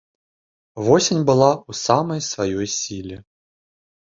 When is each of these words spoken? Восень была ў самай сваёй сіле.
Восень 0.87 1.23
была 1.31 1.49
ў 1.57 1.71
самай 1.85 2.19
сваёй 2.31 2.67
сіле. 2.79 3.23